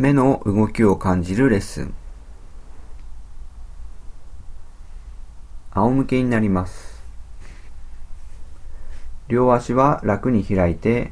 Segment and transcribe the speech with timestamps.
[0.00, 1.94] 目の動きを感じるレッスン。
[5.72, 7.02] 仰向けになります。
[9.26, 11.10] 両足は楽に開いて、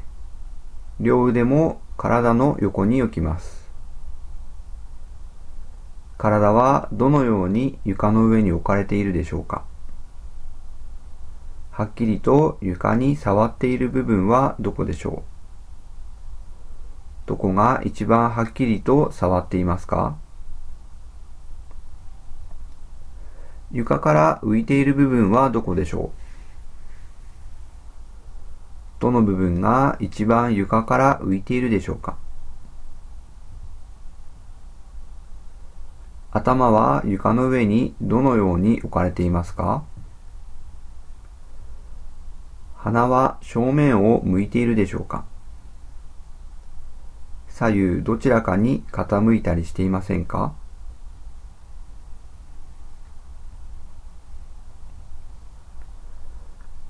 [1.01, 3.69] 両腕も体の横に置きます。
[6.17, 9.65] 体はどのように床の上に置かれているでしょうか
[11.71, 15.36] はっきりと床に触っている部分はどこでしょう
[17.27, 20.17] どこが一番はっきりと触っていますか？
[23.69, 26.13] 床から浮いている部分はどこでしょ
[28.99, 29.01] う？
[29.01, 32.17] どの部分が一番床から浮いているでしょうか？
[36.31, 39.83] 頭は床の上にどのように置かれていますか？
[42.77, 45.25] 鼻は正面を向いているでしょうか？
[47.57, 50.53] 左右どちらかに傾いたりしていませんか？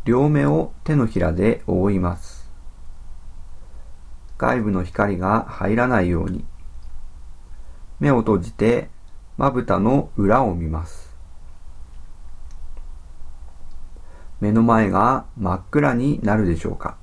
[0.04, 2.52] 両目を手のひらで覆います。
[4.38, 6.44] 外部の光が入らないように。
[8.02, 8.90] 目を閉じて
[9.38, 11.16] まぶたの裏を見ます。
[14.42, 16.98] 目の前が真っ暗になるでしょうか？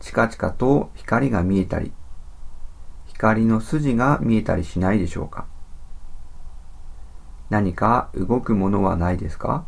[0.00, 1.92] チカチカと光が見えたり、
[3.06, 5.46] 光の筋が見えたりしないでしょうか。
[7.50, 9.66] 何か動くものはないですか？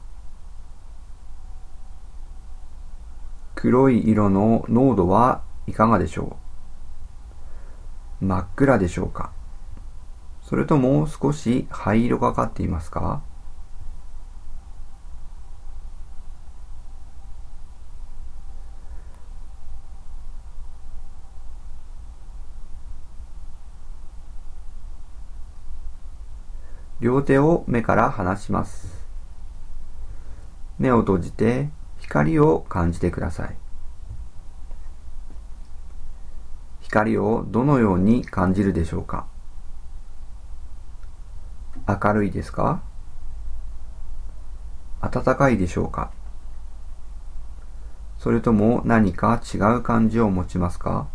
[3.55, 6.37] 黒い色の濃度はいかがでしょ
[8.21, 8.25] う？
[8.25, 9.33] 真っ暗でしょうか？
[10.43, 13.23] それとも少し灰色がかっていますか？
[27.11, 29.05] 両手を目から離します。
[30.79, 33.57] 目を閉じて光を感じてください。
[36.83, 39.27] 光をどのように感じるでしょうか？
[41.89, 42.81] 明るいですか？
[45.01, 46.13] 暖かいでしょうか？
[48.19, 51.09] それとも何か違う感じを持ちますか？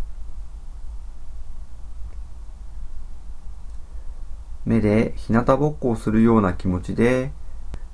[4.66, 7.32] 目で日向ぼっこをするような気持ちで、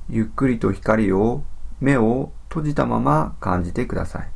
[0.10, 1.44] ゆっくりと光を
[1.80, 4.30] 目を閉じたまま感じてください。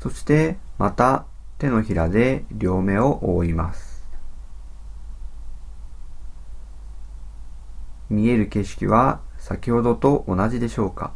[0.00, 1.26] そしてまた
[1.58, 4.06] 手のひらで両目を覆います。
[8.08, 11.12] 見える景色は先ほどと同じでしょうか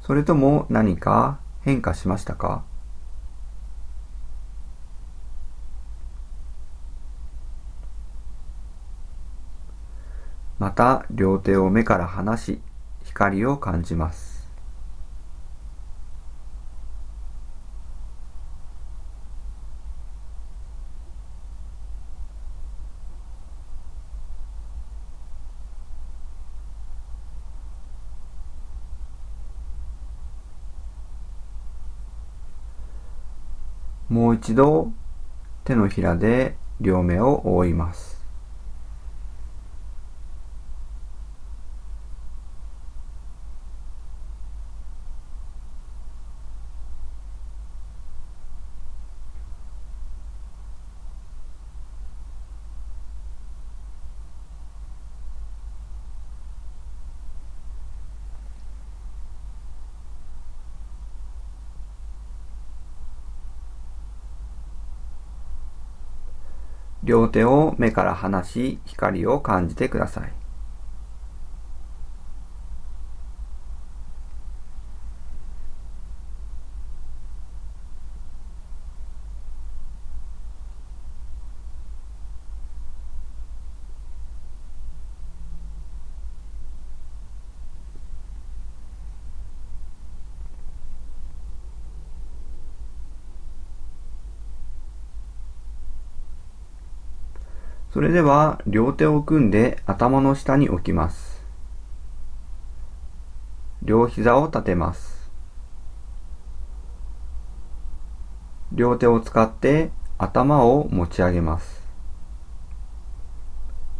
[0.00, 2.64] それとも何か変化しましたか？
[10.58, 12.62] また両手を目から離し
[13.04, 14.29] 光を感じます。
[34.30, 34.92] もう一度
[35.64, 38.09] 手のひらで両目を覆います。
[67.02, 70.39] 両手を目から離し光を感じてください。
[98.00, 101.44] それでは両手を組んで頭の下に置きます。
[103.82, 105.30] 両膝を立てます。
[108.72, 111.82] 両手を使って頭を持ち上げます。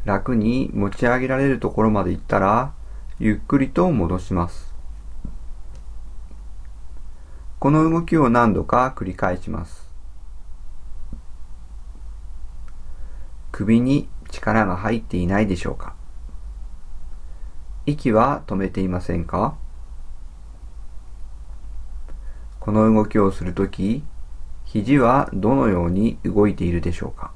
[0.07, 2.73] 楽に持ち上げられるところまで行ったら、
[3.19, 4.75] ゆっくりと戻します。
[7.59, 9.90] この動きを何度か繰り返します。
[13.61, 15.95] 首に力が入っていないでしょうか？
[17.85, 19.59] 息は止めていませんか？
[22.59, 24.03] この動きをするとき、
[24.65, 27.35] 肘はどのように動いているでしょうか？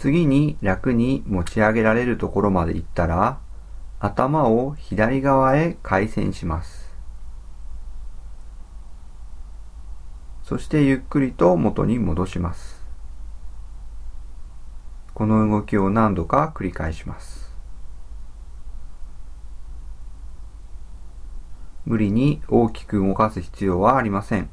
[0.00, 3.38] 次に楽に持ち上げられるところまで行ったら、
[3.98, 6.96] 頭を左側へ回旋します。
[10.42, 12.82] そしてゆっくりと元に戻します。
[15.12, 17.54] この動きを何度か繰り返します。
[21.84, 24.48] 無理に大きく動かす必要はありません。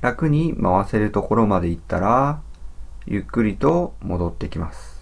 [0.00, 2.42] 楽に回せるところまで行ったら、
[3.10, 5.00] ゆっくりと戻ってきます。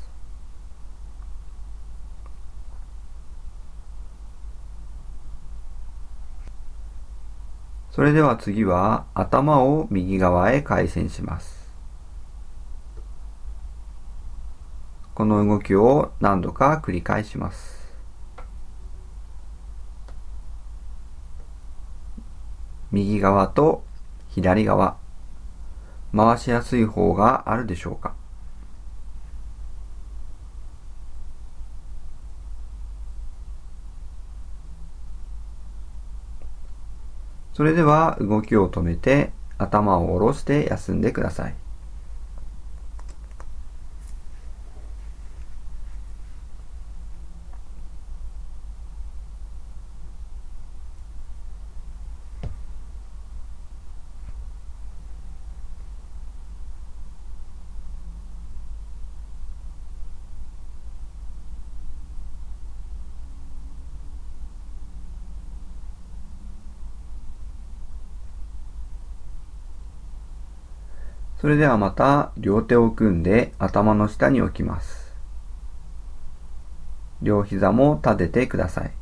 [7.91, 11.75] それでは次は頭を右側へ回旋します。
[15.14, 17.93] この動きを何度か繰り返します。
[22.93, 23.82] 右側と
[24.29, 24.97] 左側
[26.14, 28.14] 回しやすい方があるでしょうか？
[37.53, 41.55] それでは動きを止めて頭を下ろして休んでください。
[71.38, 75.14] それではまた両手を組んで頭の下に置きます。
[77.22, 78.92] 両膝も立ててください。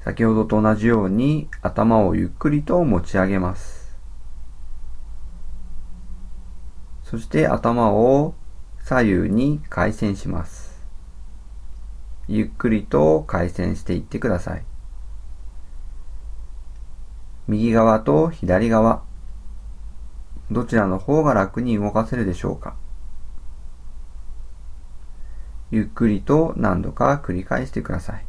[0.00, 3.98] 先ほどと同じように頭をゆっくりと持ち上げます。
[7.02, 8.34] そして頭を
[8.82, 10.82] 左右に回旋します。
[12.26, 14.64] ゆっくりと回旋していってください。
[17.46, 19.02] 右側と左側、
[20.50, 22.76] どちらの方が楽に動かせるでしょうか
[25.70, 28.24] ゆっくりと何度か繰り返してください。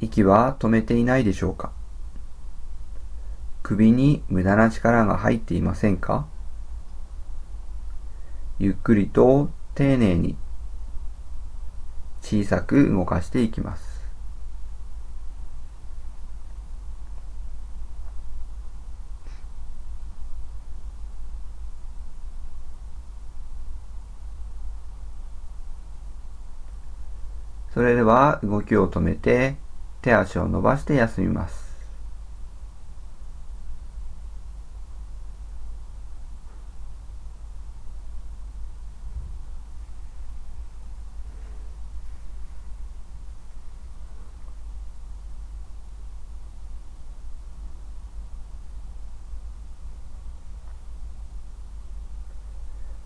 [0.00, 1.72] 息は止めていないでしょうか
[3.62, 6.28] 首に無駄な力が入っていませんか
[8.60, 10.36] ゆっくりと丁寧に
[12.22, 13.98] 小さく動かしていきます。
[27.72, 29.56] それでは動きを止めて
[30.02, 31.68] 手足を伸ばして休みます。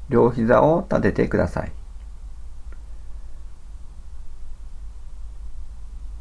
[0.09, 1.82] 両膝を立ててください。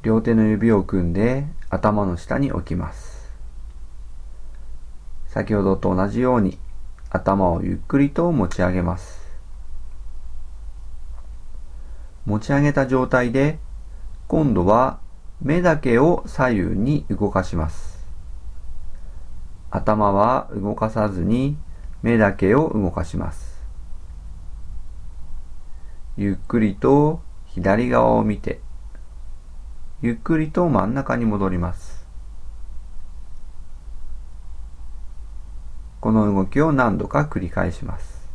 [0.03, 3.29] 両手の指を組んで頭の下に置きます。
[5.27, 6.58] 先ほどと同じように
[7.12, 9.22] 頭をゆっくりと持ち上げます。
[12.25, 13.60] 持ち上げた状態で
[14.27, 15.00] 今度は
[15.39, 18.03] 目だけを左右に動かします。
[19.70, 21.58] 頭は動かさずに
[22.01, 23.62] 目だけを動かします。
[26.17, 28.62] ゆっくりと左側を見て
[30.03, 32.08] ゆっくりと真ん中に戻ります。
[36.00, 38.27] この動きを何度か繰り返します。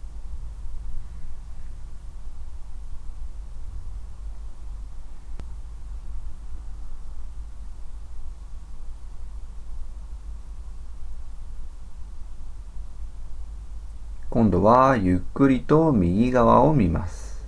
[14.30, 17.44] 今度はゆっくりと右側を見ます。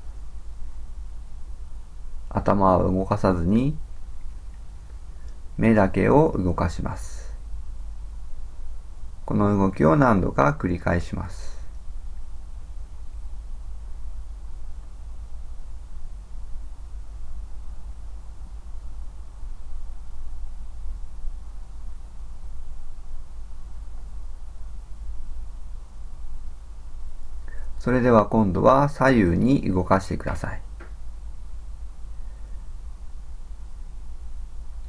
[2.28, 3.78] 頭は動かさずに
[5.58, 7.36] 目だけを動かします。
[9.26, 11.58] この動きを何度か繰り返します。
[27.78, 30.67] それでは今度は左右に動かしてください。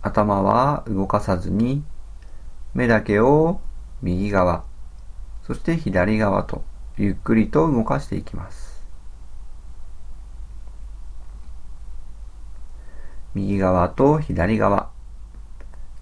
[0.02, 1.84] 頭は動かさずに、
[2.74, 3.62] 目だけを
[4.02, 4.64] 右側、
[5.44, 6.64] そして左側と
[6.98, 8.86] ゆっくりと動かしていきます。
[13.36, 14.90] 右側と左側、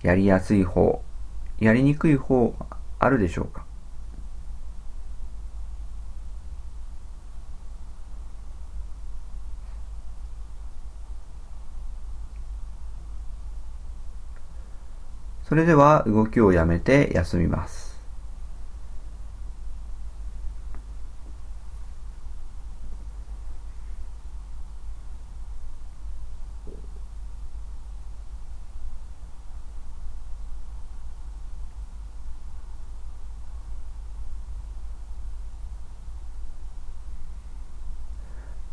[0.02, 1.04] やりやすい方、
[1.60, 2.56] やりにくい方
[3.00, 3.67] あるでしょうか？
[15.48, 17.98] それでは動きをやめて休みます。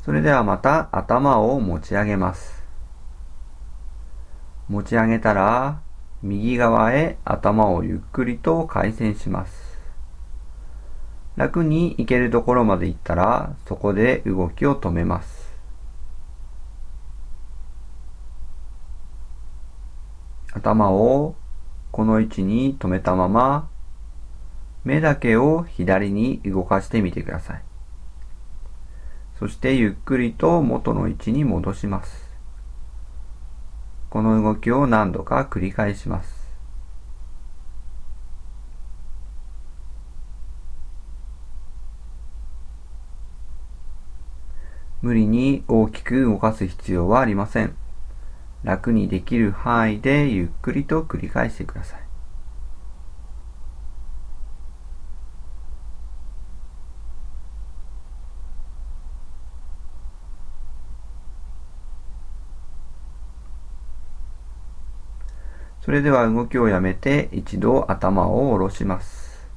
[0.04, 2.64] それではまた頭を持ち上げます。
[4.68, 5.83] 持ち上げたら
[6.24, 9.78] 右側へ頭をゆっくりと回旋します。
[11.36, 15.52] 楽に行けるところまで行ったら、そこで動きを止めます。
[20.54, 21.34] 頭を
[21.92, 23.68] この位置に止めたまま、
[24.82, 27.62] 目だけを左に動かしてみてください。
[29.38, 32.23] そしてゆっくりと元の位置に戻します。
[34.14, 36.48] この動きを何度か繰り返します。
[45.02, 47.74] 無理に大きく動かす必要はありません。
[48.62, 52.03] 楽にできる範囲でゆっくりと繰り返してください。
[65.94, 69.48] それでは動きをやめて一度頭を下ろします。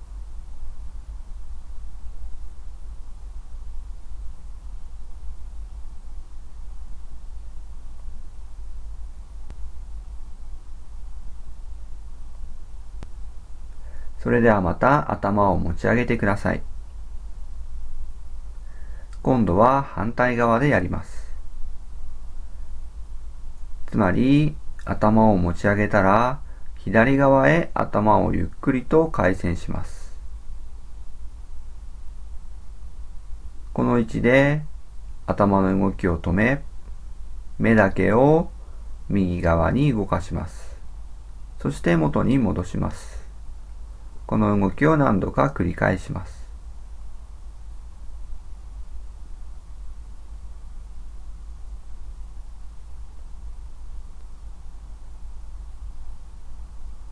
[14.20, 16.62] それではまた頭を持ち上げてください。
[19.24, 21.36] 今度は反対側でやります。
[23.88, 24.56] つまり、
[24.90, 26.40] 頭を持ち上げたら、
[26.78, 30.18] 左側へ頭をゆっくりと回旋します。
[33.74, 34.64] この位置で
[35.26, 36.64] 頭の動きを止め、
[37.60, 38.50] 目だけを
[39.10, 40.80] 右側に動かします。
[41.60, 43.28] そして元に戻します。
[44.26, 46.48] この動きを何度か繰り返します。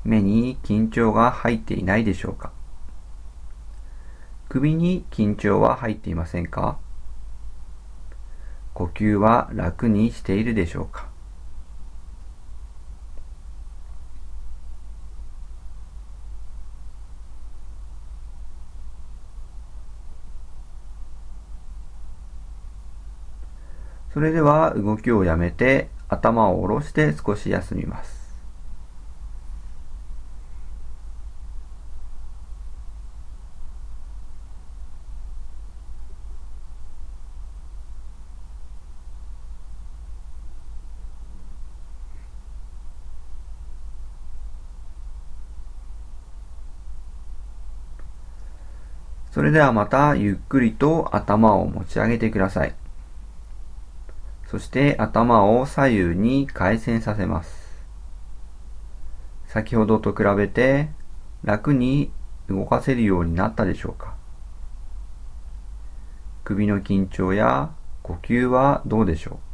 [0.05, 2.51] 目に緊張が入っていないでしょうか？
[4.49, 6.79] 首に緊張は入っていませんか？
[8.73, 11.07] 呼吸は楽にしているでしょうか？
[24.15, 28.25] それでは動きをやめて頭を下ろして少し休みます。
[49.31, 52.73] そそれではまたゆっくりと頭を持ち上げてください。
[54.47, 57.85] そして頭を左右に回旋させます。
[59.45, 60.89] 先ほどと比べて
[61.43, 62.11] 楽に
[62.49, 64.15] 動かせるようになったでしょうか
[66.43, 67.69] 首の緊張や
[68.01, 69.44] 呼吸はどうでしょう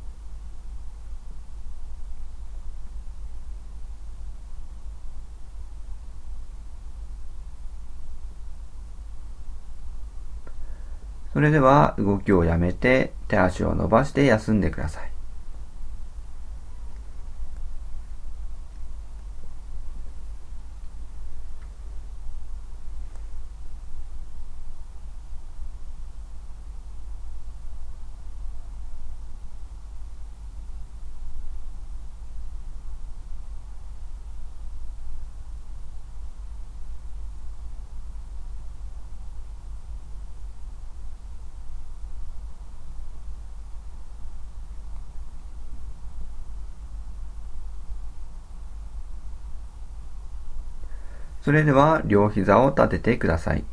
[11.33, 15.11] それでは動きをやめて手足を伸ばして休んでください。
[51.41, 53.63] それでは両膝を立ててください。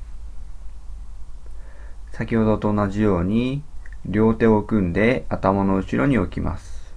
[2.13, 3.63] 先ほどと同じように
[4.07, 6.95] 両手を組んで頭の後ろに置きます。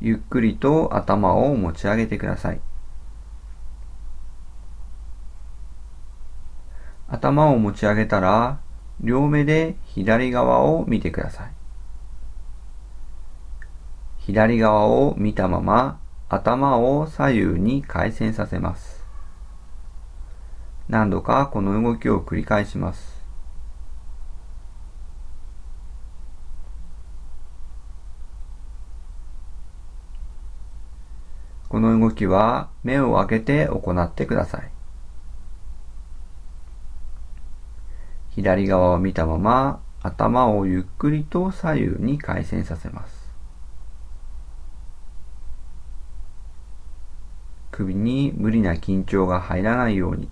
[0.00, 2.60] ゆっくりと頭を持ち上げてください。
[7.06, 8.58] 頭を持ち上げたら、
[9.00, 11.61] 両目で左側を見てください。
[14.26, 19.04] 左側を見たまま頭を左右に回旋させます。
[20.88, 23.20] 何度かこの動きを繰り返します。
[31.68, 34.70] この動きは目を開けて行ってください。
[38.30, 43.21] 左側を見たまま頭をゆっくりと左右に回旋させます。
[47.72, 50.28] 首に無理な緊張が入らないように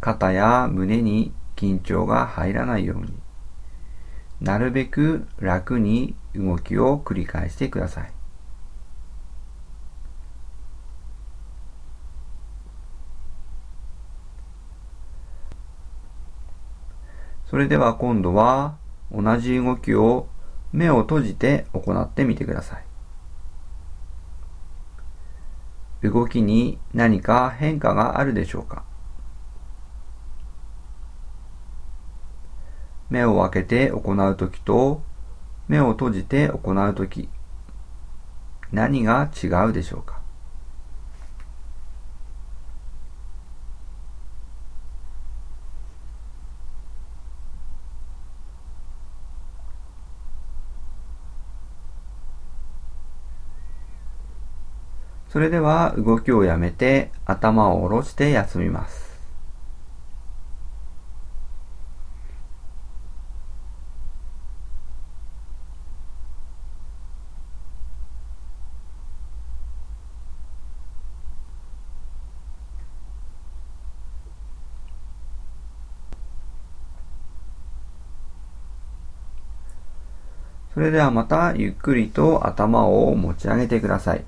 [0.00, 3.14] 肩や胸に緊張が入らないように
[4.40, 8.12] なるべく楽に動きを繰り返してください。
[17.46, 18.76] それでは今度は
[19.12, 20.26] 同じ動きを
[20.72, 22.91] 目を閉じて行ってみてください。
[26.02, 28.84] 動きに何か変化があるでしょうか？
[33.08, 35.02] 目を開けて行うときと
[35.68, 37.28] 目を閉じて行うとき
[38.72, 40.21] 何が違うでしょうか？
[55.32, 59.18] それでは動きをやめて頭を下ろして休みます。
[80.74, 84.24] それではまたゆっくりと頭を持ち上げてください。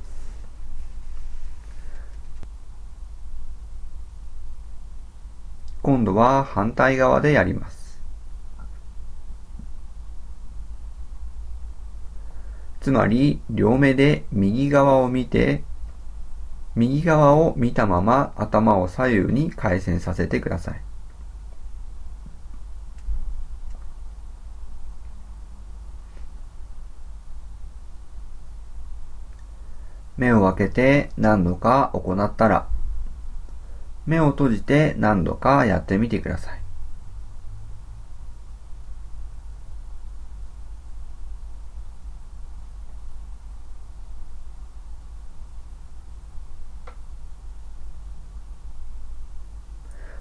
[5.85, 8.01] 今度は反対側でやります。
[12.81, 15.65] つまり、両目で右側を見て、
[16.75, 20.81] 右側を見たまま頭を左右に回旋させてください。
[30.17, 32.69] 目を開けて何度か行ったら、
[34.07, 36.61] 目を閉じて何度かやってみてください。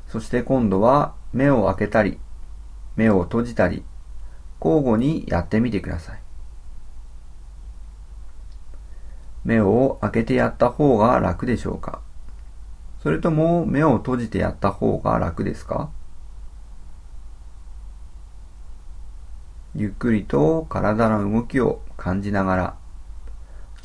[0.08, 2.20] そして今度は目を開けたり、
[2.96, 3.84] 目を閉じたり、
[4.64, 6.22] 交互にやってみてください。
[9.44, 12.02] 目を開けてやった方が楽でしょうか？
[13.04, 15.92] それとも目を閉じてやった方が楽ですか？
[19.76, 22.78] ゆっくりと体の動きを感じながら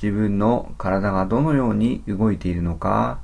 [0.00, 3.18] 自分の体がどのように動いているのか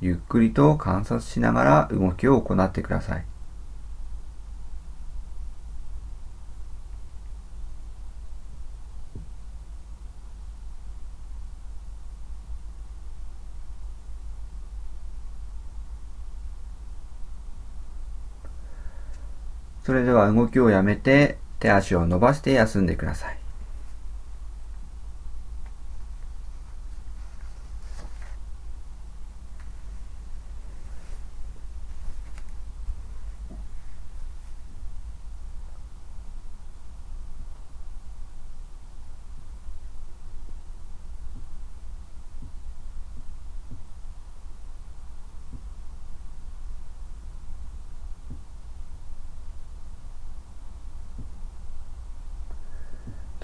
[0.00, 3.26] ゆっくりと観察しながら動きを行ってください。
[19.96, 23.45] れでは動きをやめて手足を伸ばして休んでください。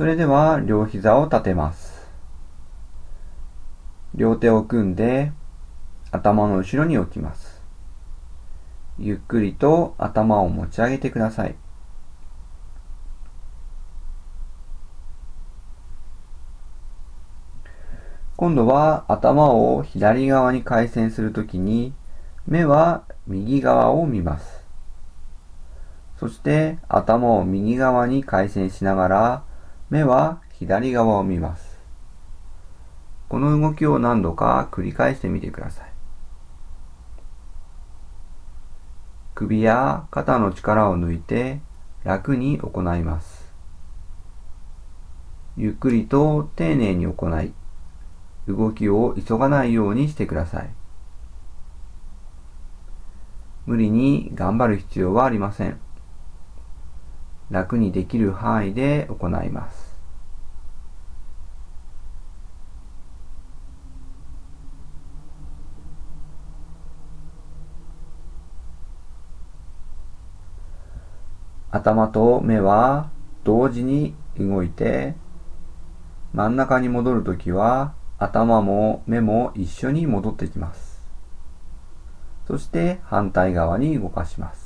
[0.03, 2.11] それでは両膝を立てます。
[4.17, 5.31] 両手を組んで
[6.11, 7.63] 頭の後ろに置きます。
[8.99, 11.55] ゆっくりと頭を持ち上げてください。
[18.37, 21.95] 今度は頭を左側に回旋するときに
[22.45, 24.65] 目は右側を見ます。
[26.19, 29.52] そして頭を右側に回旋しながら
[29.93, 31.79] 目は左側を見ます。
[33.29, 35.93] この動きを何度か繰り返してみてください。
[39.35, 41.61] 首や肩の力を抜いて
[42.05, 43.53] 楽に行います。
[45.59, 47.53] ゆっくりと丁寧に行い、
[48.49, 50.71] 動きを急がないようにしてください。
[53.67, 55.79] 無理に頑張る必要はありません。
[57.53, 59.93] 楽にできる範囲で行います。
[71.71, 73.11] 頭と目は
[73.45, 75.15] 同時に動いて
[76.33, 81.03] 真ん中に戻るときは頭も目も一緒に戻ってきます。
[82.47, 84.62] そして反対側に動かします。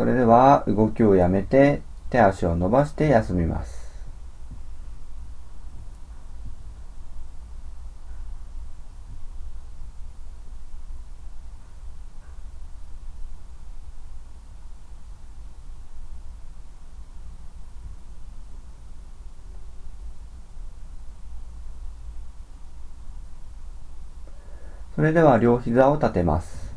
[0.00, 3.90] それでは動きをやめて手足を伸ばして休みます。
[24.96, 26.69] それでは両膝を立てます。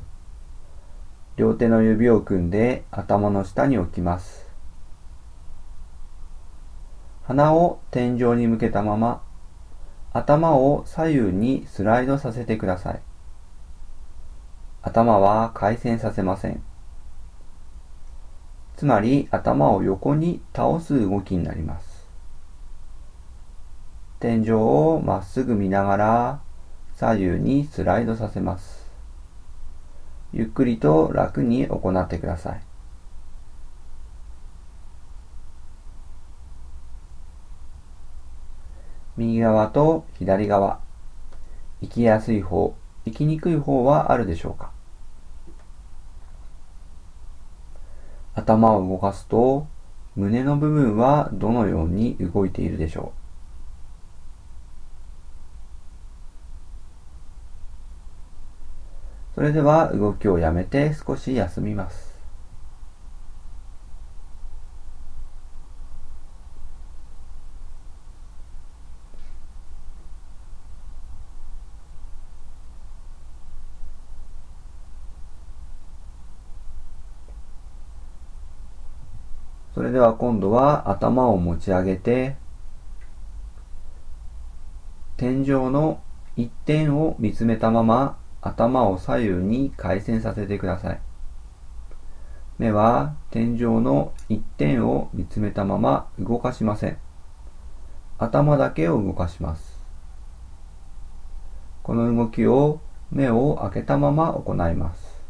[1.35, 4.47] 両手の指を組んで頭の下に置きます。
[7.23, 9.23] 鼻を天井に向けたまま
[10.11, 13.01] 頭を左右にスライドさせてください。
[14.83, 16.61] 頭は回旋させません。
[18.75, 22.07] つまり頭を横に倒す動きになります。
[24.19, 26.41] 天井をまっすぐ見ながら
[26.95, 28.82] 左右にスライドさせます。
[30.33, 32.61] ゆっくりと楽に行ってください。
[39.15, 40.79] 右側と左側、
[41.81, 44.71] 行きやすい方、行きにくい方はあるでしょうか？
[48.33, 49.67] 頭を動かすと
[50.15, 53.22] 胸の部分はどのように動いているでしょう？
[59.35, 62.13] それでは動きをやめて少し休みます。
[79.73, 82.35] それでは今度は頭を持ち上げて
[85.17, 86.01] 天井の
[86.35, 91.01] 一点を見つめたまま頭を左右に回旋させてください。
[92.59, 96.97] 目は天井の一点を見つめたまま動かしません。
[98.17, 99.81] 頭だけを動かします。
[101.81, 102.79] この動きを
[103.11, 105.21] 目を開けたまま行います。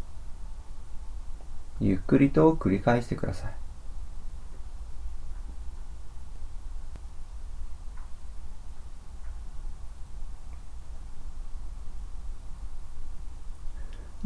[1.80, 3.62] ゆっくりと繰り返してください。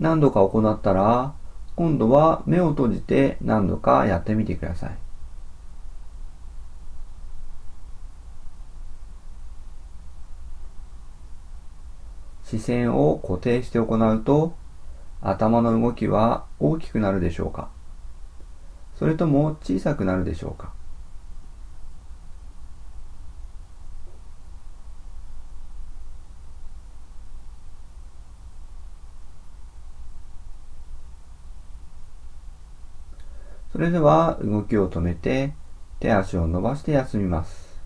[0.08, 1.34] 何度か行ったら、
[1.76, 4.98] 今度は目を閉じて何度かやってみてください。
[12.46, 14.56] 視線を固定して行うと、
[15.20, 17.70] 頭の動きは大きくなるでしょうか
[18.96, 20.77] それとも小さくなるでしょうか
[33.78, 35.54] それでは動きを止めて
[36.00, 37.78] 手足を伸ばして休みます。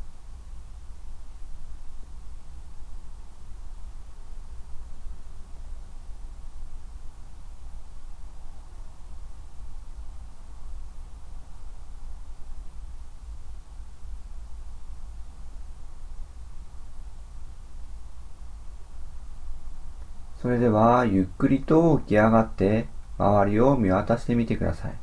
[20.41, 24.93] それではゆっくりと起き上がって周りを見渡してみてください。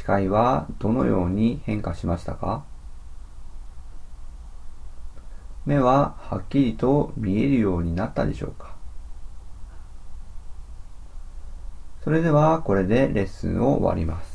[0.11, 2.65] 界はどのように変化しましたか？
[5.65, 8.75] 目ははっきりと見えるようになったでしょうか？
[12.03, 14.30] それではこれでレッスンを終わります。